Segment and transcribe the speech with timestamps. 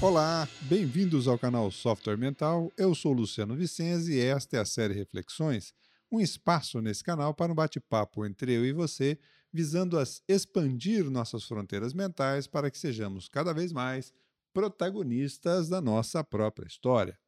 [0.00, 2.72] Olá, bem-vindos ao canal Software Mental.
[2.76, 5.74] Eu sou Luciano Vicenzi e esta é a série Reflexões,
[6.10, 9.18] um espaço nesse canal para um bate-papo entre eu e você,
[9.52, 14.12] visando as expandir nossas fronteiras mentais para que sejamos cada vez mais
[14.54, 17.18] protagonistas da nossa própria história.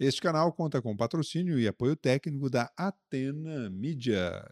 [0.00, 4.42] Este canal conta com patrocínio e apoio técnico da Atena Media.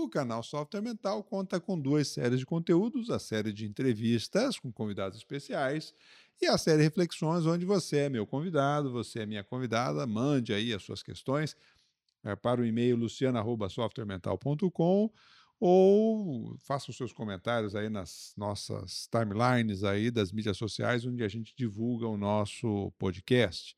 [0.00, 4.70] O canal Software Mental conta com duas séries de conteúdos: a série de entrevistas com
[4.70, 5.92] convidados especiais
[6.40, 10.06] e a série Reflexões, onde você é meu convidado, você é minha convidada.
[10.06, 11.56] Mande aí as suas questões
[12.22, 15.10] é, para o e-mail luciana.softwaremental.com
[15.58, 21.28] ou faça os seus comentários aí nas nossas timelines aí das mídias sociais, onde a
[21.28, 23.76] gente divulga o nosso podcast.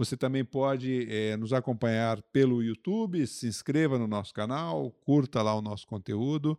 [0.00, 5.54] Você também pode é, nos acompanhar pelo YouTube, se inscreva no nosso canal, curta lá
[5.54, 6.58] o nosso conteúdo,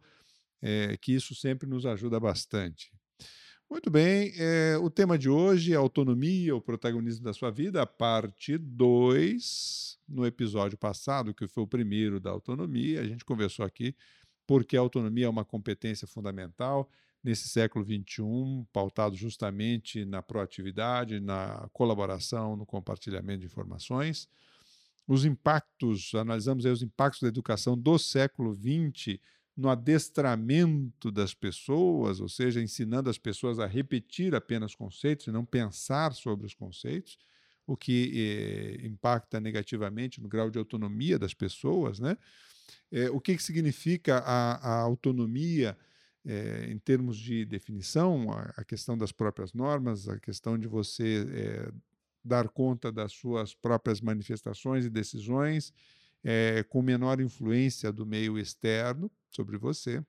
[0.62, 2.94] é, que isso sempre nos ajuda bastante.
[3.67, 8.59] Muito bem, é, o tema de hoje é autonomia, o protagonismo da sua vida, parte
[8.59, 9.97] 2.
[10.08, 13.95] No episódio passado, que foi o primeiro da autonomia, a gente conversou aqui
[14.45, 16.88] porque a autonomia é uma competência fundamental
[17.23, 24.28] nesse século XXI, pautado justamente na proatividade, na colaboração, no compartilhamento de informações.
[25.08, 29.19] Os impactos, analisamos aí os impactos da educação do século XX
[29.55, 35.45] no adestramento das pessoas, ou seja, ensinando as pessoas a repetir apenas conceitos e não
[35.45, 37.17] pensar sobre os conceitos,
[37.67, 42.00] o que eh, impacta negativamente no grau de autonomia das pessoas.
[42.00, 42.17] Né?
[42.91, 45.78] Eh, o que, que significa a, a autonomia
[46.25, 51.72] eh, em termos de definição, a, a, questão das próprias normas, a questão de você
[52.23, 55.73] dar conta das suas próprias manifestações e decisões,
[56.69, 60.03] com menor influência do meio externo, sobre você.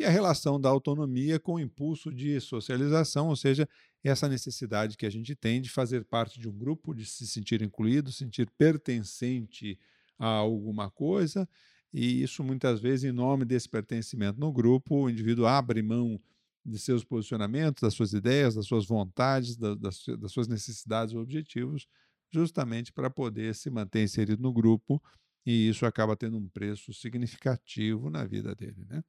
[0.00, 3.68] E a relação da autonomia com o impulso de socialização, ou seja,
[4.02, 7.60] essa necessidade que a gente tem de fazer parte de um grupo, de se sentir
[7.60, 9.78] incluído, sentir pertencente
[10.18, 11.46] a alguma coisa,
[11.92, 16.20] e isso muitas vezes, em nome desse pertencimento no grupo, o indivíduo abre mão
[16.64, 21.86] de seus posicionamentos, das suas ideias, das suas vontades, das, das suas necessidades ou objetivos,
[22.32, 25.02] justamente para poder se manter inserido no grupo
[25.44, 28.84] e isso acaba tendo um preço significativo na vida dele.
[28.88, 29.02] Né?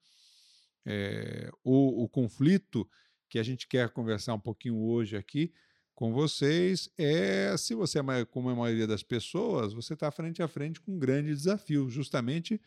[0.86, 2.90] É, o, o conflito
[3.30, 5.54] que a gente quer conversar um pouquinho hoje aqui
[6.02, 10.48] com vocês é se você é como a maioria das pessoas, você está frente a
[10.48, 12.60] frente com um grande desafio, justamente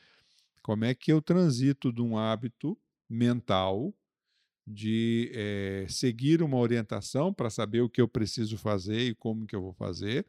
[0.62, 2.78] como é que eu transito de um hábito
[3.10, 3.92] mental
[4.64, 9.56] de é, seguir uma orientação para saber o que eu preciso fazer e como que
[9.56, 10.24] eu vou fazer.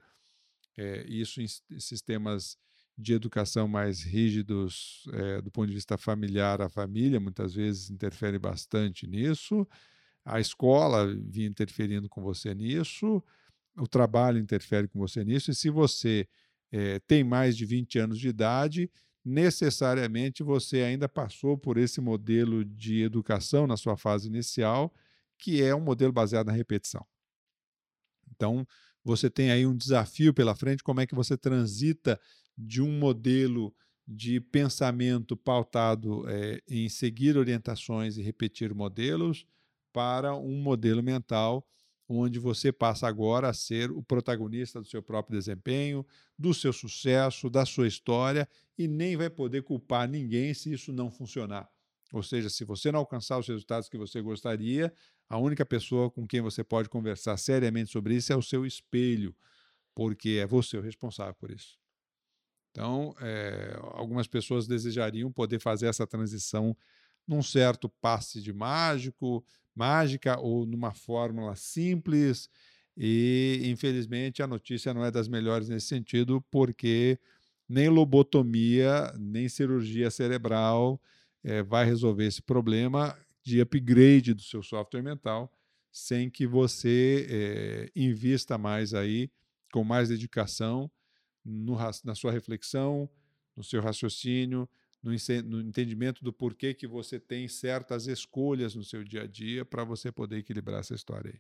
[0.76, 2.58] É, isso em sistemas
[2.98, 8.40] de educação mais rígidos é, do ponto de vista familiar, a família muitas vezes interfere
[8.40, 9.68] bastante nisso,
[10.26, 13.24] a escola vinha interferindo com você nisso,
[13.78, 16.28] o trabalho interfere com você nisso, e se você
[16.72, 18.90] é, tem mais de 20 anos de idade,
[19.24, 24.94] necessariamente você ainda passou por esse modelo de educação na sua fase inicial,
[25.38, 27.06] que é um modelo baseado na repetição.
[28.32, 28.66] Então,
[29.04, 32.20] você tem aí um desafio pela frente, como é que você transita
[32.58, 33.76] de um modelo
[34.08, 39.46] de pensamento pautado é, em seguir orientações e repetir modelos
[39.96, 41.66] para um modelo mental
[42.08, 46.06] onde você passa agora a ser o protagonista do seu próprio desempenho,
[46.38, 48.46] do seu sucesso, da sua história
[48.78, 51.70] e nem vai poder culpar ninguém se isso não funcionar.
[52.12, 54.94] Ou seja, se você não alcançar os resultados que você gostaria,
[55.30, 59.34] a única pessoa com quem você pode conversar seriamente sobre isso é o seu espelho,
[59.96, 61.80] porque é você o responsável por isso.
[62.72, 66.76] Então, é, algumas pessoas desejariam poder fazer essa transição
[67.28, 69.44] num certo passe de mágico,
[69.76, 72.50] mágica ou numa fórmula simples.
[72.98, 77.20] E, infelizmente, a notícia não é das melhores nesse sentido, porque
[77.68, 81.02] nem lobotomia, nem cirurgia cerebral
[81.44, 85.52] é, vai resolver esse problema de upgrade do seu software mental
[85.92, 89.30] sem que você é, invista mais aí,
[89.72, 90.92] com mais dedicação
[91.44, 93.10] no, na sua reflexão,
[93.56, 94.68] no seu raciocínio,
[95.06, 95.12] no,
[95.44, 99.84] no, entendimento do porquê que você tem certas escolhas no seu dia a dia para
[99.84, 101.40] você poder equilibrar essa história aí.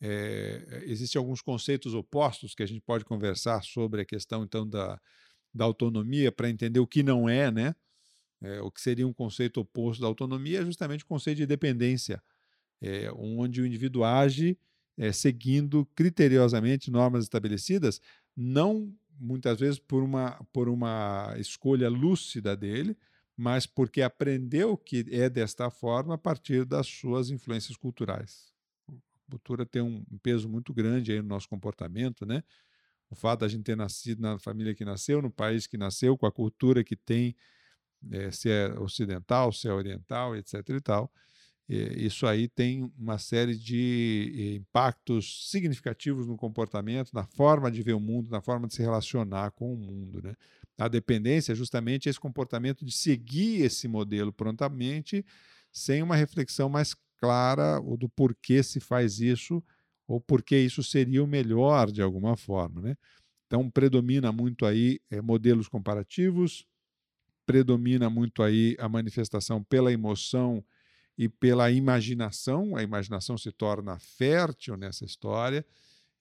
[0.00, 4.98] É, Existem alguns conceitos opostos que a gente pode conversar sobre a questão então da,
[5.52, 7.74] da autonomia para entender o que não é, né?
[8.40, 12.22] É, o que seria um conceito oposto da autonomia é justamente o conceito de dependência,
[12.80, 14.58] é, onde o indivíduo age
[14.96, 18.00] é, seguindo criteriosamente normas estabelecidas,
[18.34, 22.96] não muitas vezes por uma, por uma escolha lúcida dele,
[23.36, 28.52] mas porque aprendeu que é desta forma a partir das suas influências culturais.
[29.28, 32.42] cultura tem um peso muito grande aí no nosso comportamento, né?
[33.10, 36.26] O fato da gente ter nascido na família que nasceu, no país que nasceu, com
[36.26, 37.36] a cultura que tem,
[38.10, 40.54] é, se é ocidental, se é oriental, etc.
[40.70, 41.12] e tal.
[41.68, 47.94] Isso aí tem uma série de eh, impactos significativos no comportamento, na forma de ver
[47.94, 50.22] o mundo, na forma de se relacionar com o mundo.
[50.22, 50.34] Né?
[50.78, 55.24] A dependência é justamente esse comportamento de seguir esse modelo prontamente,
[55.72, 59.62] sem uma reflexão mais clara do porquê se faz isso
[60.06, 62.80] ou porque isso seria o melhor de alguma forma.
[62.80, 62.96] Né?
[63.46, 66.64] Então, predomina muito aí é, modelos comparativos,
[67.44, 70.64] predomina muito aí a manifestação pela emoção
[71.16, 72.76] e pela imaginação.
[72.76, 75.64] A imaginação se torna fértil nessa história.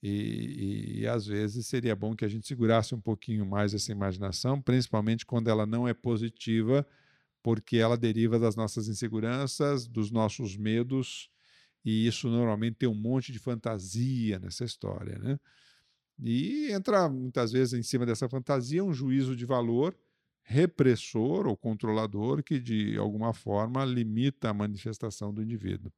[0.03, 3.91] E, e, e, às vezes seria bom que a gente segurasse um pouquinho mais essa
[3.91, 6.85] imaginação, principalmente quando ela não é positiva,
[7.41, 11.31] porque ela deriva das nossas inseguranças, dos nossos medos
[11.85, 15.39] e isso normalmente tem um monte de fantasia nessa história, né?
[16.17, 19.95] E entra muitas vezes em cima dessa fantasia um juízo de valor
[20.45, 25.91] repressor ou controlador que de alguma forma limita a manifestação do indivíduo.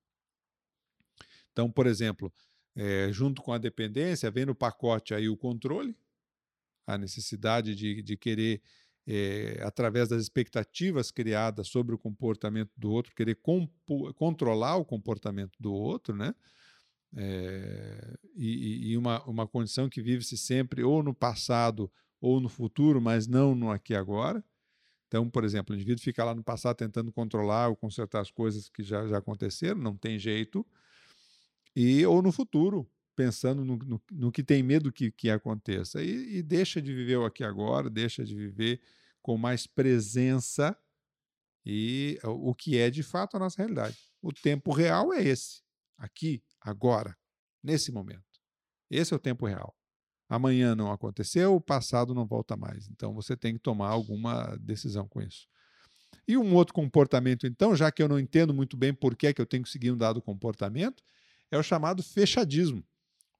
[1.51, 2.33] Então, por exemplo,
[2.75, 5.95] é, junto com a dependência, vem no pacote aí o controle,
[6.85, 8.61] a necessidade de, de querer
[9.05, 13.37] é, através das expectativas criadas sobre o comportamento do outro, querer
[14.15, 16.33] controlar o comportamento do outro, né?
[17.15, 23.01] É, e, e uma, uma condição que vive-se sempre ou no passado ou no futuro,
[23.01, 24.43] mas não no aqui e agora.
[25.07, 28.69] Então, por exemplo, o indivíduo fica lá no passado tentando controlar ou consertar as coisas
[28.69, 30.65] que já, já aconteceram, não tem jeito.
[31.75, 36.03] E, ou no futuro, pensando no, no, no que tem medo que, que aconteça.
[36.03, 38.81] E, e, deixa de viver o aqui agora, deixa de viver
[39.21, 40.77] com mais presença
[41.65, 43.97] e o que é de fato a nossa realidade.
[44.21, 45.61] O tempo real é esse,
[45.97, 47.17] aqui, agora,
[47.61, 48.23] nesse momento.
[48.89, 49.76] Esse é o tempo real.
[50.29, 52.89] Amanhã não aconteceu, o passado não volta mais.
[52.89, 55.47] Então você tem que tomar alguma decisão com isso.
[56.27, 59.33] E um outro comportamento, então, já que eu não entendo muito bem por que, é
[59.33, 61.01] que eu tenho que seguir um dado comportamento,
[61.49, 62.83] é o chamado fechadismo.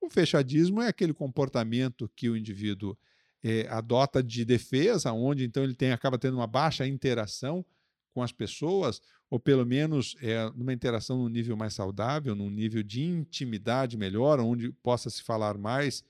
[0.02, 2.98] O fechadismo é aquele comportamento que o indivíduo
[3.44, 7.66] é, adota de defesa, onde então ele tem, acaba tendo uma baixa interação
[8.14, 12.82] com as pessoas, ou pelo menos é, numa interação num nível mais saudável, num nível
[12.82, 16.04] de intimidade melhor, onde possa se falar mais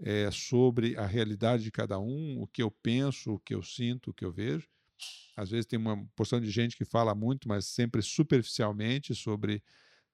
[0.00, 4.10] é, sobre a realidade de cada um, o que eu penso, o que eu sinto,
[4.10, 4.68] o que eu vejo.
[5.36, 9.62] Às vezes tem uma porção de gente que fala muito, mas sempre superficialmente sobre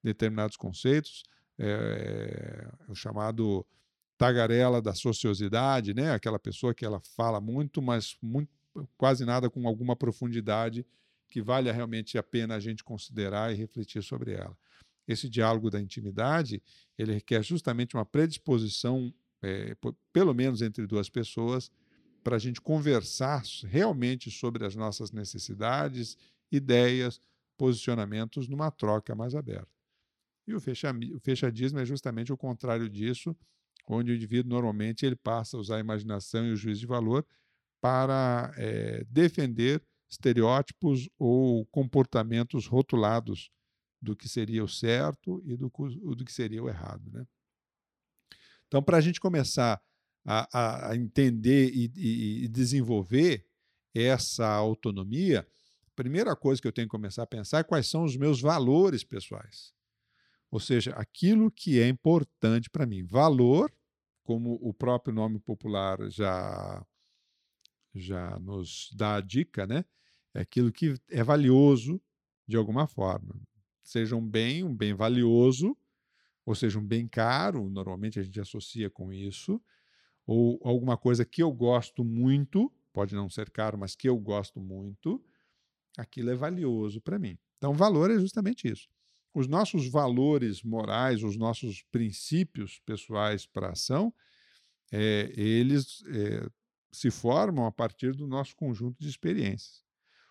[0.02, 1.24] determinados conceitos
[1.58, 3.66] é, o chamado
[4.16, 6.12] tagarela da sociosidade, né?
[6.12, 8.50] aquela pessoa que ela fala muito, mas muito,
[8.96, 10.86] quase nada com alguma profundidade
[11.28, 14.56] que vale realmente a pena a gente considerar e refletir sobre ela.
[15.06, 16.62] Esse diálogo da intimidade,
[16.96, 19.12] ele requer justamente uma predisposição,
[19.44, 19.76] é,
[20.12, 21.70] pelo menos entre duas pessoas,
[22.22, 26.16] para a gente conversar realmente sobre as nossas necessidades,
[26.50, 27.20] ideias,
[27.56, 29.68] posicionamentos numa troca mais aberta.
[30.46, 33.36] E o, o fechadismo é justamente o contrário disso,
[33.86, 37.26] onde o indivíduo normalmente ele passa a usar a imaginação e o juízo de valor
[37.80, 43.50] para é, defender estereótipos ou comportamentos rotulados
[44.00, 45.70] do que seria o certo e do,
[46.14, 47.10] do que seria o errado.
[47.10, 47.26] Né?
[48.74, 49.80] Então, para a gente começar
[50.26, 53.46] a, a entender e, e, e desenvolver
[53.94, 55.46] essa autonomia,
[55.86, 58.40] a primeira coisa que eu tenho que começar a pensar é quais são os meus
[58.40, 59.72] valores pessoais.
[60.50, 63.04] Ou seja, aquilo que é importante para mim.
[63.04, 63.72] Valor,
[64.24, 66.84] como o próprio nome popular já,
[67.94, 69.84] já nos dá a dica, né?
[70.34, 72.02] é aquilo que é valioso
[72.44, 73.40] de alguma forma.
[73.84, 75.76] Seja um bem, um bem valioso,
[76.44, 79.60] ou seja, um bem caro, normalmente a gente associa com isso,
[80.26, 84.60] ou alguma coisa que eu gosto muito, pode não ser caro, mas que eu gosto
[84.60, 85.22] muito,
[85.98, 87.38] aquilo é valioso para mim.
[87.58, 88.88] Então, valor é justamente isso
[89.34, 94.14] os nossos valores morais, os nossos princípios pessoais para ação,
[94.92, 96.48] é, eles é,
[96.92, 99.82] se formam a partir do nosso conjunto de experiências.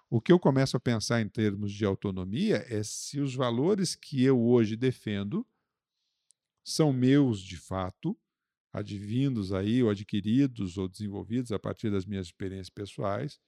[0.09, 4.23] O que eu começo a pensar em termos de autonomia é se os valores que
[4.23, 5.45] eu hoje defendo
[6.63, 8.17] são meus de fato,
[8.71, 13.39] advindos aí, ou adquiridos, ou desenvolvidos a partir das minhas experiências pessoais,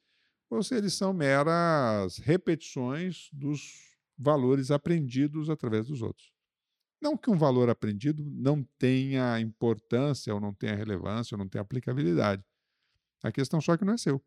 [0.50, 6.32] ou se eles são meras repetições dos valores aprendidos através dos outros.
[7.02, 11.62] Não que um valor aprendido não tenha importância, ou não tenha relevância, ou não tenha
[11.62, 12.44] aplicabilidade.
[13.24, 14.24] A questão só é que não é seu.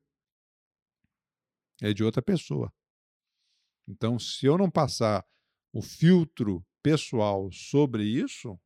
[1.80, 2.72] É de outra pessoa.
[3.86, 5.24] Então, se eu não passar
[5.72, 8.58] o filtro pessoal sobre isso,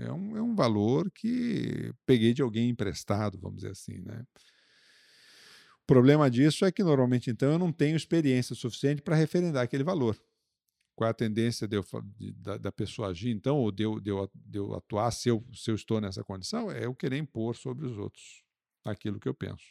[0.00, 4.24] É um, é um valor que peguei de alguém emprestado, vamos dizer assim, né?
[5.82, 9.82] O problema disso é que normalmente então eu não tenho experiência suficiente para referendar aquele
[9.84, 10.20] valor.
[10.94, 11.84] Qual é a tendência de eu,
[12.16, 15.28] de, da, da, pessoa agir, então, ou de eu, de eu, de eu atuar se
[15.28, 16.70] eu, se eu estou nessa condição?
[16.70, 18.44] É eu querer impor sobre os outros
[18.84, 19.64] aquilo que eu penso.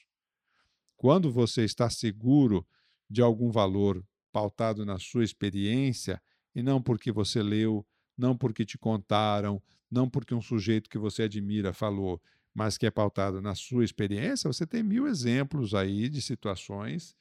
[0.97, 2.67] Quando você está seguro
[3.09, 6.21] de algum valor pautado na sua experiência,
[6.53, 7.85] e não porque você leu,
[8.17, 12.21] não porque te contaram, não porque um sujeito que você admira falou,
[12.53, 17.15] mas que é pautado na sua experiência, você tem mil exemplos aí de situações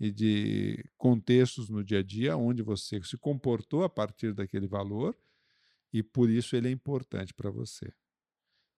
[0.00, 5.16] e de contextos no dia a dia onde você se comportou a partir daquele valor
[5.92, 7.92] e por isso ele é importante para você.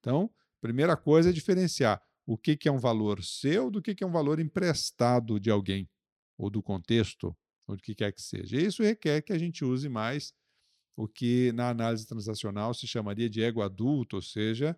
[0.00, 4.04] Então, primeira coisa é diferenciar o que, que é um valor seu do que, que
[4.04, 5.88] é um valor emprestado de alguém,
[6.36, 7.34] ou do contexto,
[7.66, 8.56] ou do que quer que seja.
[8.56, 10.34] E isso requer que a gente use mais
[10.96, 14.76] o que na análise transacional se chamaria de ego adulto, ou seja,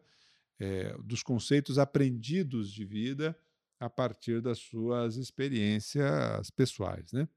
[0.59, 3.39] é, dos conceitos aprendidos de vida
[3.79, 7.13] a partir das suas experiências pessoais.
[7.13, 7.29] Né?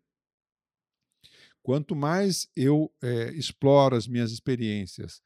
[1.62, 5.22] Quanto mais eu é, exploro as minhas experiências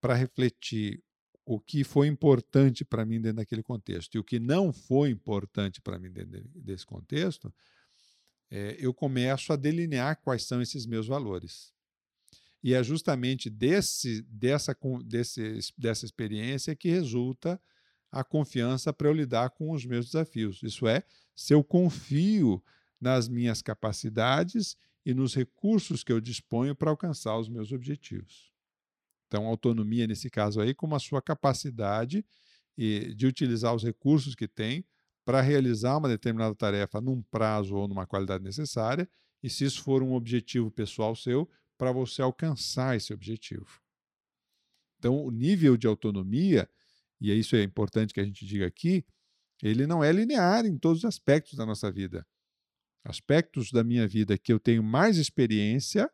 [0.00, 1.02] para refletir
[1.44, 5.80] o que foi importante para mim dentro daquele contexto e o que não foi importante
[5.80, 7.52] para mim dentro desse contexto,
[8.48, 11.72] é, eu começo a delinear quais são esses meus valores.
[12.62, 17.60] E é justamente desse, dessa, desse, dessa experiência que resulta
[18.12, 20.62] a confiança para eu lidar com os meus desafios.
[20.62, 21.02] Isso é,
[21.34, 22.62] se eu confio
[23.00, 24.76] nas minhas capacidades
[25.06, 28.52] e nos recursos que eu disponho para alcançar os meus objetivos.
[29.26, 32.24] Então, autonomia, nesse caso aí, como a sua capacidade
[32.76, 34.84] de utilizar os recursos que tem
[35.24, 39.08] para realizar uma determinada tarefa num prazo ou numa qualidade necessária,
[39.42, 41.48] e se isso for um objetivo pessoal seu,
[41.80, 43.80] para você alcançar esse objetivo.
[44.98, 46.68] Então, o nível de autonomia,
[47.18, 49.02] e isso é importante que a gente diga aqui,
[49.62, 52.26] ele não é linear em todos os aspectos da nossa vida.
[53.02, 56.12] Aspectos da minha vida que eu tenho mais experiência,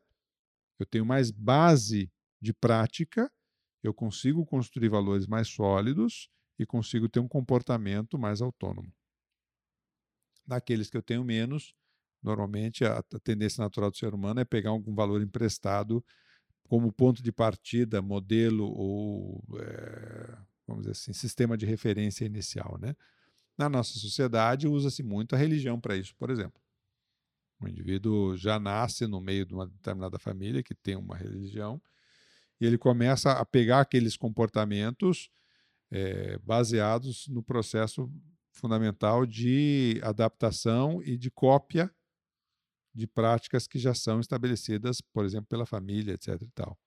[0.78, 3.28] eu tenho mais base de prática,
[3.82, 6.30] eu consigo construir valores mais sólidos
[6.60, 8.94] e consigo ter um comportamento mais autônomo.
[10.46, 11.74] Naqueles que eu tenho menos,
[12.26, 16.04] Normalmente, a, a tendência natural do ser humano é pegar algum valor emprestado
[16.68, 22.76] como ponto de partida, modelo ou, é, vamos dizer assim, sistema de referência inicial.
[22.80, 22.96] Né?
[23.56, 26.60] Na nossa sociedade, usa-se muito a religião para isso, por exemplo.
[27.60, 31.80] O indivíduo já nasce no meio de uma determinada família que tem uma religião
[32.60, 35.30] e ele começa a pegar aqueles comportamentos
[35.92, 38.10] é, baseados no processo
[38.50, 41.88] fundamental de adaptação e de cópia
[42.96, 46.40] de práticas que já são estabelecidas, por exemplo, pela família, etc.
[46.40, 46.78] E tal.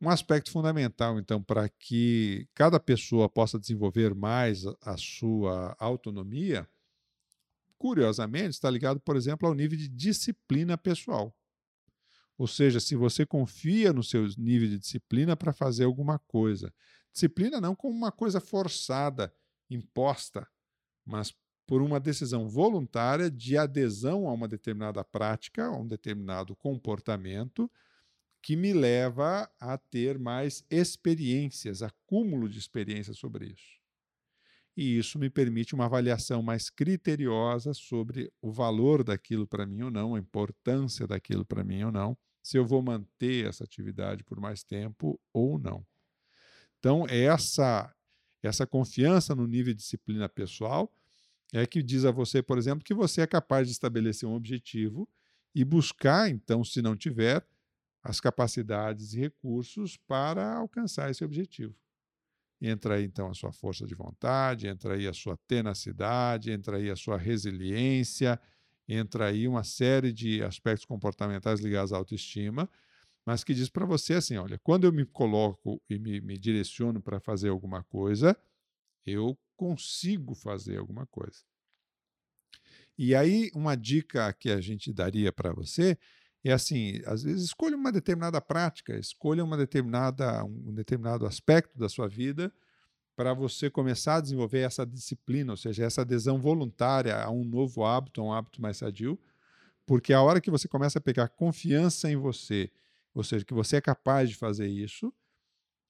[0.00, 6.68] Um aspecto fundamental, então, para que cada pessoa possa desenvolver mais a sua autonomia,
[7.76, 11.34] curiosamente, está ligado, por exemplo, ao nível de disciplina pessoal.
[12.36, 16.72] Ou seja, se você confia no seu nível de disciplina para fazer alguma coisa.
[17.12, 19.34] Disciplina não como uma coisa forçada,
[19.68, 20.46] imposta,
[21.04, 21.34] mas
[21.68, 27.70] por uma decisão voluntária de adesão a uma determinada prática, a um determinado comportamento,
[28.42, 33.78] que me leva a ter mais experiências, acúmulo de experiências sobre isso.
[34.74, 39.90] E isso me permite uma avaliação mais criteriosa sobre o valor daquilo para mim ou
[39.90, 44.40] não, a importância daquilo para mim ou não, se eu vou manter essa atividade por
[44.40, 45.86] mais tempo ou não.
[46.78, 47.94] Então, essa,
[48.42, 50.90] essa confiança no nível de disciplina pessoal
[51.52, 55.08] é que diz a você, por exemplo, que você é capaz de estabelecer um objetivo
[55.54, 57.46] e buscar, então, se não tiver,
[58.02, 61.74] as capacidades e recursos para alcançar esse objetivo.
[62.60, 66.90] Entra aí, então, a sua força de vontade, entra aí a sua tenacidade, entra aí
[66.90, 68.40] a sua resiliência,
[68.88, 72.68] entra aí uma série de aspectos comportamentais ligados à autoestima,
[73.24, 77.00] mas que diz para você assim: olha, quando eu me coloco e me, me direciono
[77.00, 78.36] para fazer alguma coisa,
[79.08, 81.38] eu consigo fazer alguma coisa.
[82.96, 85.96] E aí, uma dica que a gente daria para você
[86.44, 91.88] é assim: às vezes escolha uma determinada prática, escolha uma determinada, um determinado aspecto da
[91.88, 92.52] sua vida
[93.16, 97.84] para você começar a desenvolver essa disciplina, ou seja, essa adesão voluntária a um novo
[97.84, 99.18] hábito, a um hábito mais sadio,
[99.84, 102.70] porque a hora que você começa a pegar confiança em você,
[103.12, 105.12] ou seja, que você é capaz de fazer isso,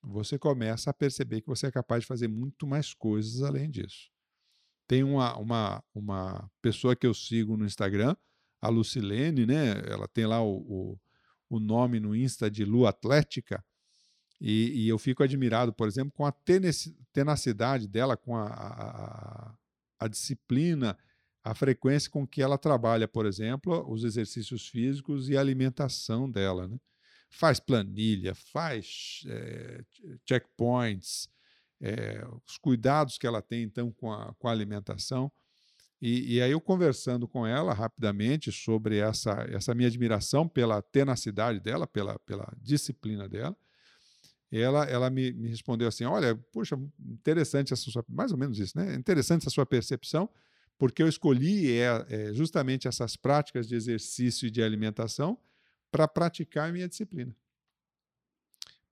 [0.02, 4.10] você começa a perceber que você é capaz de fazer muito mais coisas além disso.
[4.86, 8.16] Tem uma, uma, uma pessoa que eu sigo no Instagram,
[8.60, 9.82] a Lucilene, né?
[9.86, 11.00] ela tem lá o, o,
[11.50, 13.64] o nome no Insta de Lu Atlética,
[14.40, 16.32] E, e, eu fico admirado, por exemplo, com a
[17.12, 19.54] tenacidade dela, com a, a,
[19.98, 20.96] a, disciplina,
[21.42, 26.68] a frequência com que ela trabalha, por exemplo, os exercícios físicos e a alimentação dela.
[26.68, 26.78] Né?
[27.30, 29.84] Faz planilha, faz é,
[30.26, 31.28] checkpoints,
[31.80, 35.30] é, os cuidados que ela tem, então, com a, com a alimentação.
[36.00, 41.58] E, e, aí eu conversando com ela rapidamente sobre essa, essa minha admiração pela tenacidade
[41.58, 43.56] dela, pela, pela disciplina dela,
[44.50, 48.78] ela, ela me, me respondeu assim, olha, puxa, interessante essa sua, mais ou menos isso,
[48.78, 48.94] né?
[48.94, 50.30] Interessante essa sua percepção,
[50.78, 55.38] porque eu escolhi é, é justamente essas práticas de exercício e de alimentação
[55.90, 57.34] para praticar a minha disciplina.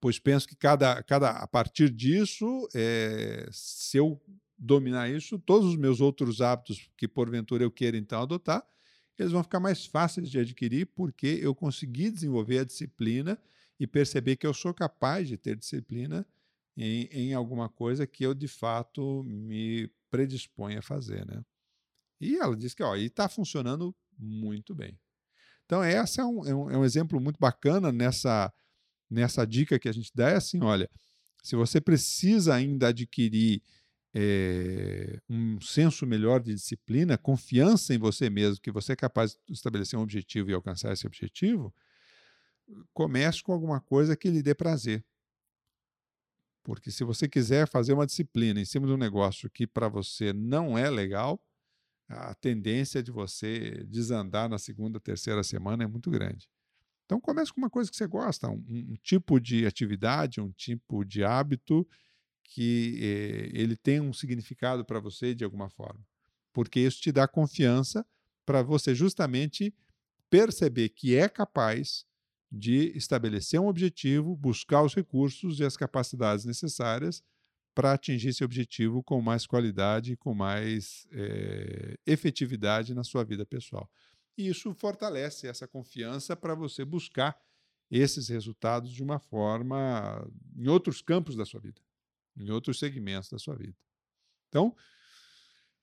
[0.00, 4.20] Pois penso que cada, cada a partir disso, é, se eu
[4.58, 8.66] dominar isso, todos os meus outros hábitos que porventura eu queira então adotar,
[9.18, 13.38] eles vão ficar mais fáceis de adquirir porque eu consegui desenvolver a disciplina
[13.80, 16.26] e perceber que eu sou capaz de ter disciplina
[16.76, 21.42] em, em alguma coisa que eu de fato me predisponho a fazer, né?
[22.20, 24.98] E ela disse que ó, está funcionando muito bem.
[25.66, 28.52] Então essa é um, é um, é um exemplo muito bacana nessa
[29.08, 30.90] nessa dica que a gente dá é assim, olha,
[31.42, 33.62] se você precisa ainda adquirir
[34.12, 39.52] é, um senso melhor de disciplina, confiança em você mesmo, que você é capaz de
[39.52, 41.72] estabelecer um objetivo e alcançar esse objetivo,
[42.92, 45.04] comece com alguma coisa que lhe dê prazer.
[46.64, 50.32] Porque se você quiser fazer uma disciplina em cima de um negócio que para você
[50.32, 51.40] não é legal,
[52.08, 56.48] a tendência de você desandar na segunda, terceira semana é muito grande.
[57.04, 61.04] Então comece com uma coisa que você gosta, um, um tipo de atividade, um tipo
[61.04, 61.86] de hábito
[62.44, 66.00] que eh, ele tem um significado para você de alguma forma.
[66.52, 68.04] Porque isso te dá confiança
[68.44, 69.74] para você justamente
[70.30, 72.04] perceber que é capaz
[72.50, 77.22] de estabelecer um objetivo, buscar os recursos e as capacidades necessárias
[77.76, 83.44] para atingir esse objetivo com mais qualidade e com mais é, efetividade na sua vida
[83.44, 83.88] pessoal.
[84.36, 87.38] E isso fortalece essa confiança para você buscar
[87.90, 91.80] esses resultados de uma forma em outros campos da sua vida
[92.36, 93.74] em outros segmentos da sua vida.
[94.48, 94.74] Então,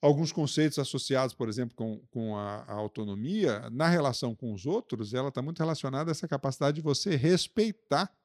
[0.01, 5.13] alguns conceitos associados, por exemplo, com, com a, a autonomia, na relação com os outros,
[5.13, 8.15] ela está muito relacionada a essa capacidade de você respeitar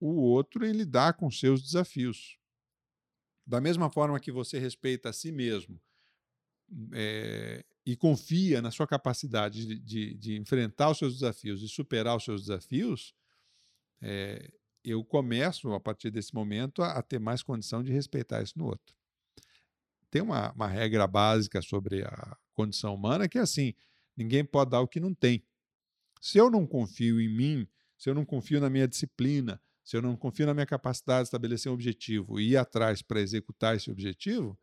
[0.00, 2.38] o outro e lidar com seus desafios.
[3.48, 5.80] Da mesma forma que você respeita a si mesmo
[6.92, 12.14] é, e confia na sua capacidade de, de, de, enfrentar os seus desafios e superar
[12.14, 13.14] os seus desafios,
[14.02, 14.52] é,
[14.84, 18.66] eu começo, a partir desse momento, a, a, ter mais condição de respeitar isso no
[18.66, 18.94] outro.
[20.10, 23.72] Tem uma, uma regra básica sobre a condição humana que é assim:
[24.14, 25.42] ninguém pode dar o que não tem.
[26.20, 29.58] Se eu não confio em mim, se eu não confio na minha disciplina,
[29.88, 33.22] se eu não confio na minha capacidade de estabelecer um objetivo e ir atrás para
[33.22, 34.60] executar esse objetivo,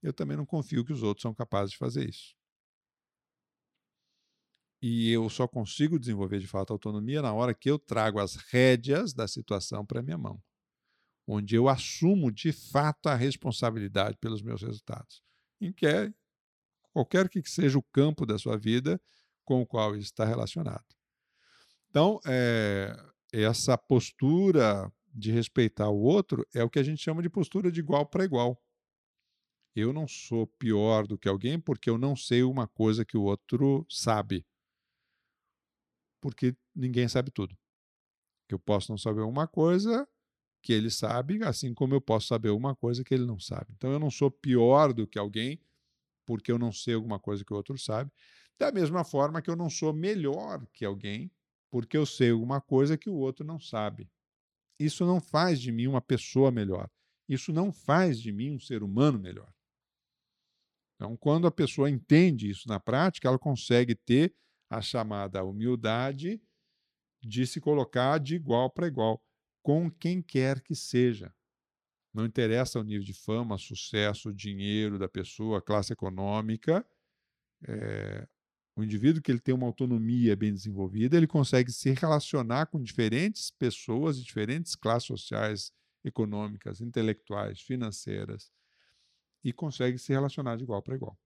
[0.00, 2.36] eu também não confio que os outros são capazes de fazer isso.
[4.80, 9.12] E eu só consigo desenvolver de fato autonomia na hora que eu trago as rédeas
[9.12, 10.40] da situação para minha mão,
[11.26, 15.24] onde eu assumo de fato a responsabilidade pelos meus resultados,
[15.60, 16.14] em que é
[16.92, 19.02] qualquer que seja o campo da sua vida
[19.44, 20.86] com o qual isso está relacionado.
[21.90, 22.96] Então, é,
[23.32, 27.80] essa postura de respeitar o outro é o que a gente chama de postura de
[27.80, 28.60] igual para igual.
[29.74, 33.22] Eu não sou pior do que alguém porque eu não sei uma coisa que o
[33.22, 34.44] outro sabe
[36.20, 37.56] porque ninguém sabe tudo.
[38.48, 40.08] Eu posso não saber uma coisa
[40.62, 43.72] que ele sabe, assim como eu posso saber uma coisa que ele não sabe.
[43.76, 45.60] Então eu não sou pior do que alguém
[46.26, 48.10] porque eu não sei alguma coisa que o outro sabe.
[48.58, 51.30] Da mesma forma que eu não sou melhor que alguém
[51.70, 54.10] porque eu sei alguma coisa que o outro não sabe.
[54.78, 56.88] Isso não faz de mim uma pessoa melhor.
[57.28, 59.52] Isso não faz de mim um ser humano melhor.
[60.94, 64.34] Então, quando a pessoa entende isso na prática, ela consegue ter
[64.70, 66.40] a chamada humildade
[67.22, 69.22] de se colocar de igual para igual
[69.62, 71.34] com quem quer que seja.
[72.12, 76.86] Não interessa o nível de fama, sucesso, dinheiro da pessoa, classe econômica.
[77.66, 78.26] É,
[78.80, 83.50] o indivíduo que ele tem uma autonomia bem desenvolvida, ele consegue se relacionar com diferentes
[83.50, 85.72] pessoas diferentes classes sociais,
[86.04, 88.50] econômicas, intelectuais, financeiras,
[89.42, 91.18] e consegue se relacionar de igual para igual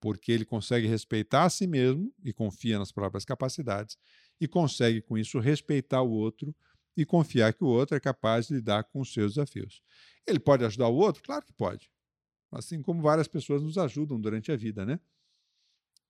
[0.00, 3.96] porque ele consegue respeitar a si mesmo e confia nas próprias capacidades,
[4.40, 6.54] e consegue com isso respeitar o outro
[6.96, 9.82] e confiar que o outro é capaz de lidar com os seus desafios.
[10.26, 11.22] Ele pode ajudar o outro?
[11.22, 11.90] Claro que pode.
[12.52, 15.00] Assim como várias pessoas nos ajudam durante a vida, né?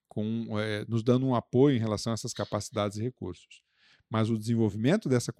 [0.08, 3.62] Com, é, nos dando um apoio em relação a essas capacidades e recursos.
[4.08, 5.32] Mas o desenvolvimento dessa,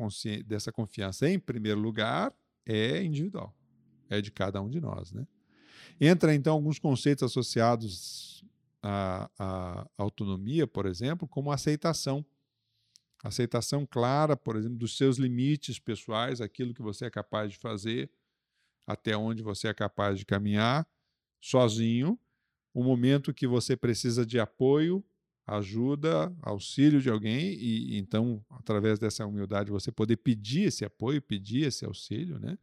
[0.45, 2.35] dessa confiança, em primeiro lugar,
[2.67, 3.55] é individual,
[4.11, 5.13] é de cada um de nós.
[5.13, 5.27] Né?
[6.01, 8.45] Entra então alguns conceitos associados
[8.83, 12.25] à, à autonomia, por exemplo, como aceitação.
[13.23, 18.11] Aceitação clara, por exemplo, dos seus limites pessoais, aquilo que você é capaz de fazer,
[18.87, 20.87] até onde você é capaz de caminhar
[21.41, 22.19] sozinho,
[22.77, 25.03] o momento que você precisa de apoio,
[25.47, 31.65] ajuda, auxílio de alguém, e então, através dessa humildade, você poder pedir esse apoio, pedir
[31.65, 32.59] esse auxílio, né?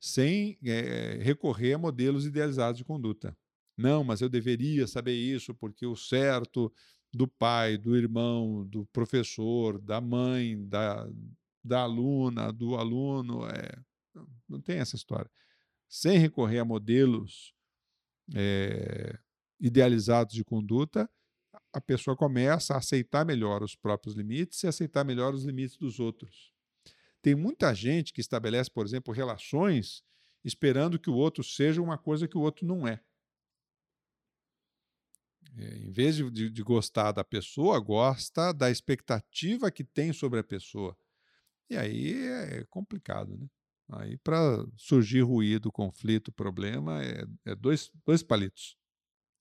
[0.00, 3.36] sem é, recorrer a modelos idealizados de conduta.
[3.76, 6.72] Não, mas eu deveria saber isso porque o certo
[7.12, 11.06] do pai, do irmão, do professor, da mãe, da,
[11.62, 13.78] da aluna, do aluno, é,
[14.48, 15.30] não tem essa história.
[15.86, 17.54] Sem recorrer a modelos
[18.34, 19.18] é,
[19.60, 21.08] idealizados de conduta,
[21.72, 25.98] a pessoa começa a aceitar melhor os próprios limites e aceitar melhor os limites dos
[26.00, 26.52] outros.
[27.22, 30.04] Tem muita gente que estabelece, por exemplo, relações
[30.44, 33.00] esperando que o outro seja uma coisa que o outro não é.
[35.56, 40.38] é em vez de, de, de gostar da pessoa, gosta da expectativa que tem sobre
[40.38, 40.96] a pessoa.
[41.68, 43.48] E aí é complicado, né?
[43.88, 48.76] Aí, para surgir ruído, conflito, problema, é, é, dois, dois palitos.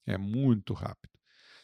[0.06, 1.14] É muito rápido.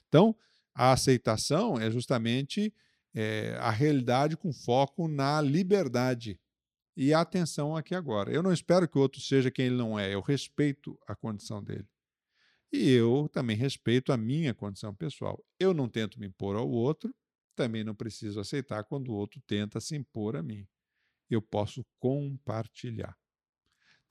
[0.08, 0.36] Então,
[0.74, 2.74] a aceitação é justamente
[3.14, 6.40] é, a realidade com foco na liberdade
[6.96, 8.32] e a atenção aqui agora.
[8.32, 11.64] Eu não espero que o outro seja quem ele não é, eu respeito a condição
[11.64, 11.88] dele.
[12.72, 15.44] E eu também respeito a minha condição pessoal.
[15.60, 17.14] Eu não tento me impor ao outro,
[17.56, 20.66] também não preciso aceitar quando o outro tenta se impor a mim.
[21.30, 23.18] Eu posso compartilhar.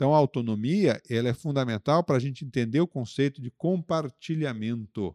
[0.01, 5.15] Então, a autonomia ela é fundamental para a gente entender o conceito de compartilhamento.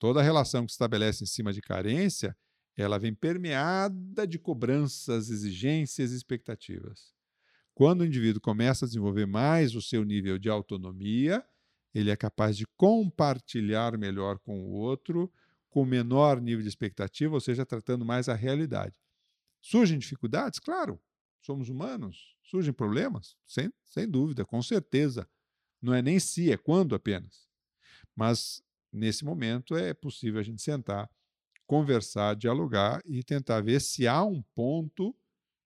[0.00, 2.36] Toda relação que se estabelece em cima de carência,
[2.76, 7.14] ela vem permeada de cobranças, exigências e expectativas.
[7.72, 11.46] Quando o indivíduo começa a desenvolver mais o seu nível de autonomia,
[11.94, 15.32] ele é capaz de compartilhar melhor com o outro,
[15.70, 19.00] com menor nível de expectativa, ou seja, tratando mais a realidade.
[19.60, 20.58] Surgem dificuldades?
[20.58, 21.00] Claro,
[21.40, 22.36] somos humanos.
[22.42, 23.36] Surgem problemas?
[23.46, 25.28] Sem, sem dúvida, com certeza.
[25.80, 27.48] Não é nem se, é quando apenas.
[28.14, 31.10] Mas nesse momento é possível a gente sentar,
[31.66, 35.14] conversar, dialogar e tentar ver se há um ponto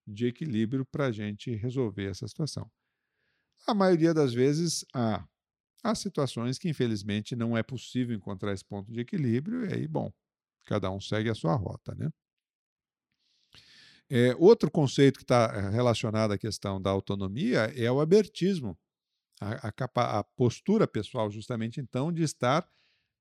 [0.07, 2.71] de equilíbrio para a gente resolver essa situação.
[3.67, 5.27] A maioria das vezes há.
[5.83, 10.13] Há situações que, infelizmente, não é possível encontrar esse ponto de equilíbrio, e aí, bom,
[10.67, 11.95] cada um segue a sua rota.
[11.95, 12.11] Né?
[14.13, 18.77] É, outro conceito que está eh, relacionado à questão da autonomia é o abertismo,
[19.41, 22.69] a, a, a postura pessoal, justamente, então, de estar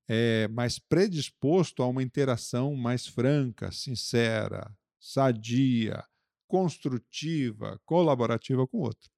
[0.08, 6.04] é, mais predisposto a uma interação mais franca, sincera, sadia,
[6.47, 9.12] construtiva, colaborativa com o outro.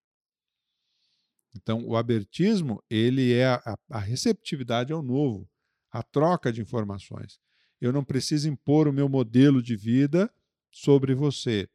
[1.55, 5.49] Então, o abertismo ele é a, a receptividade ao novo,
[5.89, 7.39] a troca de informações.
[7.79, 10.29] Eu não preciso impor o meu modelo de vida
[10.71, 11.69] sobre você.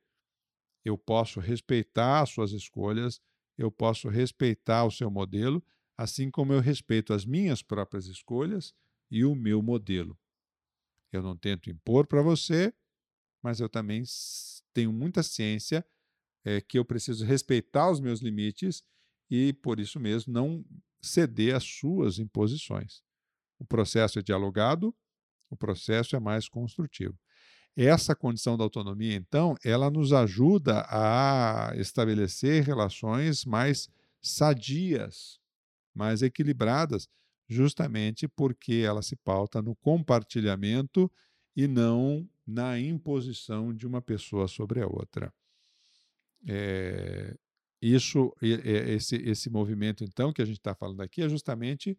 [0.85, 3.20] Eu posso respeitar as suas escolhas,
[3.59, 5.62] eu posso respeitar o seu modelo,
[5.96, 8.74] assim como eu respeito as minhas próprias escolhas
[9.11, 10.18] e o meu modelo.
[11.12, 12.74] Eu não tento impor para você,
[13.42, 14.02] mas eu também
[14.72, 15.87] tenho muita ciência
[16.44, 18.82] é, que eu preciso respeitar os meus limites
[19.30, 20.64] e, por isso mesmo, não
[21.00, 23.02] ceder às suas imposições.
[23.59, 24.94] O processo é dialogado,
[25.48, 27.18] o processo é mais construtivo.
[27.76, 33.90] Essa condição da autonomia, então, ela nos ajuda a estabelecer relações mais
[34.22, 35.38] sadias,
[35.94, 37.06] mais equilibradas,
[37.46, 41.10] justamente porque ela se pauta no compartilhamento
[41.54, 45.32] e não na imposição de uma pessoa sobre a outra.
[46.48, 47.36] É,
[47.80, 51.98] isso, esse, esse movimento, então, que a gente está falando aqui, é justamente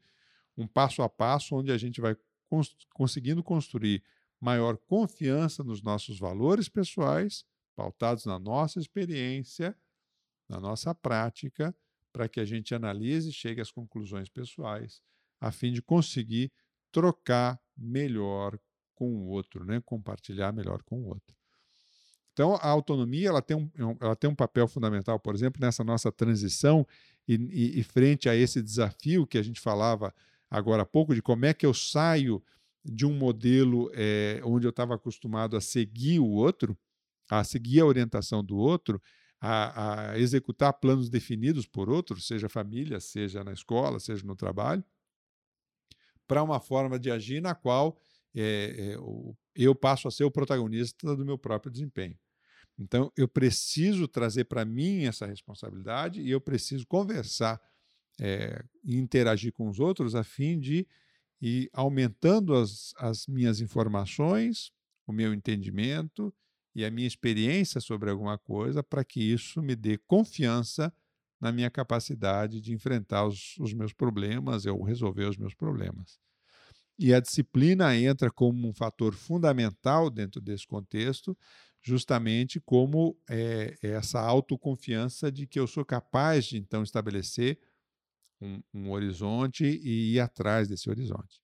[0.57, 2.15] um passo a passo onde a gente vai
[2.49, 4.03] cons conseguindo construir
[4.39, 7.43] maior confiança nos nossos valores pessoais,
[7.75, 9.75] pautados na nossa experiência,
[10.47, 11.75] na nossa prática,
[12.11, 15.01] para que a gente analise e chegue às conclusões pessoais
[15.39, 16.51] a fim de conseguir
[16.91, 18.57] trocar melhor
[18.95, 19.79] com o outro, né?
[19.85, 21.35] compartilhar melhor com o outro.
[22.33, 25.83] Então, a autonomia ela tem, um, é ela tem um papel fundamental, por exemplo, nessa
[25.83, 26.87] nossa transição
[27.27, 30.13] e, e, e frente a esse desafio que a gente falava
[30.49, 32.43] agora há pouco, de como é que eu saio
[32.87, 36.77] de um modelo é, onde eu estava acostumado a seguir o outro,
[37.29, 39.01] a seguir a orientação do outro,
[39.39, 44.83] a, a executar planos definidos por outro, seja família, seja na escola, seja no trabalho,
[46.27, 47.97] para uma forma de agir na qual
[48.35, 48.97] é, é,
[49.55, 52.17] eu passo a ser o protagonista do meu próprio desempenho.
[52.79, 57.59] Então, eu preciso trazer para mim essa responsabilidade e eu preciso conversar
[58.83, 60.87] e interagir com os outros a fim de
[61.41, 64.71] ir aumentando as, as minhas informações,
[65.05, 66.33] o meu entendimento
[66.75, 70.93] e a minha experiência sobre alguma coisa para que isso me dê confiança
[71.39, 76.19] na minha capacidade de enfrentar os, os meus problemas ou resolver os meus problemas.
[76.99, 81.37] E a disciplina entra como um fator fundamental dentro desse contexto,
[81.79, 87.59] justamente como é, essa autoconfiança de que eu sou capaz de então estabelecer
[88.41, 91.41] um, um horizonte e ir atrás desse horizonte.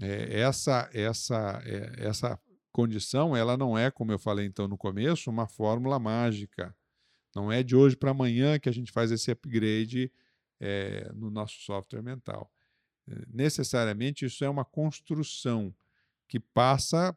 [0.00, 2.40] É, essa, essa, é, essa
[2.72, 6.74] condição, ela não é, como eu falei então no começo, uma fórmula mágica.
[7.34, 10.12] Não é de hoje para amanhã que a gente faz esse upgrade
[10.60, 12.50] é, no nosso software mental
[13.28, 15.74] necessariamente isso é uma construção
[16.28, 17.16] que passa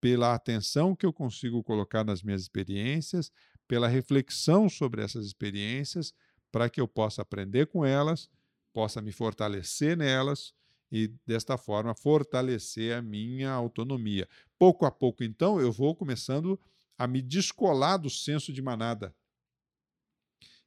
[0.00, 3.32] pela atenção que eu consigo colocar nas minhas experiências,
[3.66, 6.14] pela reflexão sobre essas experiências,
[6.56, 8.30] para que eu possa aprender com elas,
[8.72, 10.54] possa me fortalecer nelas
[10.90, 14.26] e, desta forma, fortalecer a minha autonomia.
[14.58, 16.58] Pouco a pouco, então, eu vou começando
[16.96, 19.14] a me descolar do senso de manada.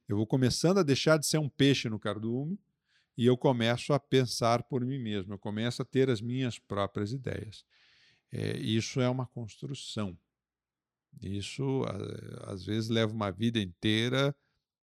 [0.08, 2.56] Eu vou começando a deixar de ser um peixe no cardume
[3.16, 7.10] e eu começo a pensar por mim mesmo, eu começo a ter as minhas próprias
[7.10, 7.64] ideias.
[8.30, 10.16] É, isso é uma construção.
[11.20, 11.82] Isso,
[12.44, 14.32] às vezes, leva uma vida inteira,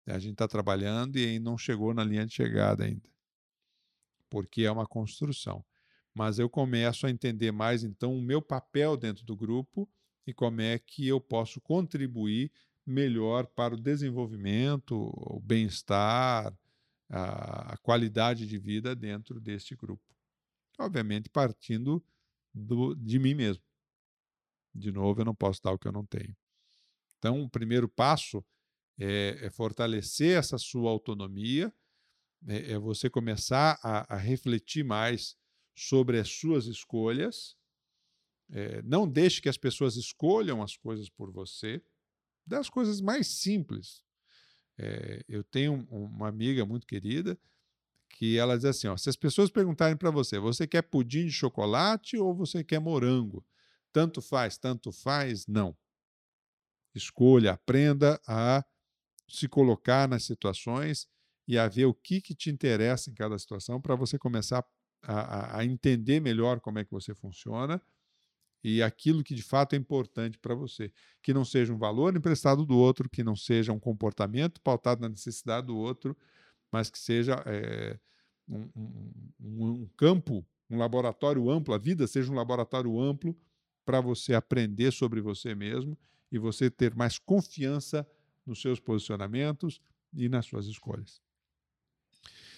[0.07, 3.09] a gente está trabalhando e não chegou na linha de chegada ainda,
[4.29, 5.63] porque é uma construção.
[6.13, 9.87] Mas eu começo a entender mais, então, o meu papel dentro do grupo
[10.25, 12.51] e como é que eu posso contribuir
[12.85, 16.57] melhor para o desenvolvimento, o bem-estar,
[17.09, 20.03] a, a qualidade de vida dentro deste grupo.
[20.79, 22.03] Obviamente, partindo
[22.53, 23.63] do, de mim mesmo.
[24.73, 26.35] De novo, eu não posso dar o que eu não tenho.
[27.17, 28.43] Então, o primeiro passo
[28.99, 31.73] é, é fortalecer essa sua autonomia,
[32.47, 35.35] é, é você começar a, a, refletir mais
[35.75, 37.55] sobre as suas escolhas.
[38.49, 41.81] É, não deixe que as pessoas escolham as coisas por você,
[42.45, 44.03] das coisas mais simples.
[44.77, 47.37] É, eu tenho uma amiga muito querida
[48.09, 51.31] que ela diz assim: ó, se as pessoas perguntarem para você, você quer pudim de
[51.31, 53.45] chocolate ou você quer morango?
[53.91, 55.75] Tanto faz, tanto faz, não.
[56.95, 58.63] Escolha, aprenda a
[59.27, 61.07] se colocar nas situações
[61.47, 64.65] e a ver o que, que te interessa em cada situação para você começar
[65.01, 67.81] a, a, entender melhor como é que você funciona
[68.63, 70.91] e aquilo que de fato é importante para você.
[71.21, 75.09] Que não seja um valor emprestado do outro, que não seja um comportamento pautado na
[75.09, 76.17] necessidade do outro,
[76.71, 77.97] mas que seja é,
[78.47, 83.37] um, um, um, campo, um laboratório amplo, a vida seja um laboratório amplo
[83.85, 85.97] para você aprender sobre você mesmo
[86.29, 88.05] e você ter mais confiança
[88.47, 89.81] nos seus posicionamentos
[90.13, 91.21] e nas suas escolhas.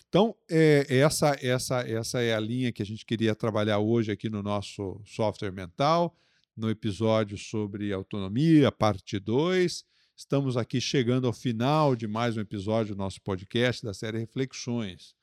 [0.10, 4.28] Então, é, essa, essa, essa é a linha que a gente queria trabalhar hoje aqui
[4.28, 6.16] no nosso software mental,
[6.58, 9.86] no episódio sobre autonomia, parte 2.
[10.18, 15.16] Estamos aqui chegando ao final de mais um episódio do nosso podcast da série Reflexões.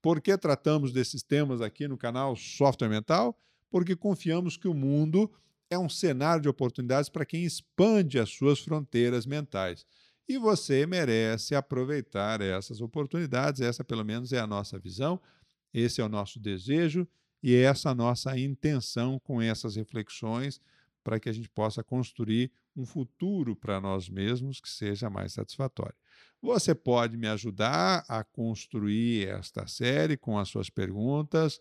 [0.00, 3.36] Por que tratamos desses temas aqui no canal Software Mental?
[3.68, 5.30] Porque confiamos que o mundo
[5.68, 9.84] é um cenário de oportunidades para quem expande as suas fronteiras mentais
[10.28, 13.60] e você merece aproveitar essas oportunidades.
[13.60, 15.20] Essa, pelo menos, é a nossa visão,
[15.72, 17.08] esse é o nosso desejo
[17.42, 20.60] e é essa a nossa intenção com essas reflexões
[21.02, 25.94] para que a gente possa construir um futuro para nós mesmos que seja mais satisfatório.
[26.42, 31.60] Você pode me ajudar a construir esta série com as suas perguntas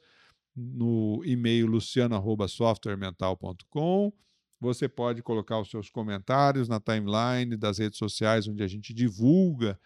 [0.56, 4.12] no e-mail luciano@softwaremental.com
[4.60, 9.80] você pode colocar os seus comentários na timeline das redes sociais onde a gente divulga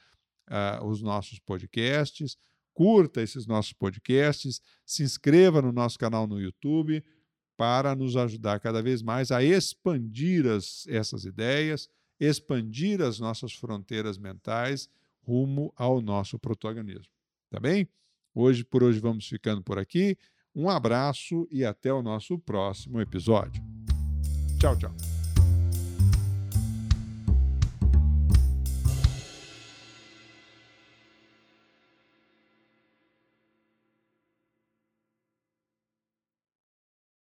[0.49, 2.37] uh, os nossos podcasts.
[2.73, 7.03] Curta esses nossos podcasts, se inscreva no nosso canal no YouTube
[7.57, 14.17] para nos ajudar cada vez mais a expandir as, essas ideias, expandir as nossas fronteiras
[14.17, 14.89] mentais
[15.21, 17.13] rumo ao nosso protagonismo.
[17.49, 17.87] Tá bem?
[18.33, 20.17] Hoje por hoje vamos ficando por aqui.
[20.55, 23.61] Um abraço e até o nosso próximo episódio.
[24.61, 24.91] 校长。